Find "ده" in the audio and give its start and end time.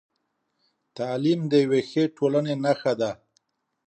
2.99-3.11